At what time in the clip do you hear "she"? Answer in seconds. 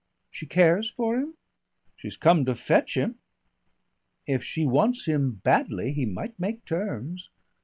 0.31-0.47, 4.43-4.65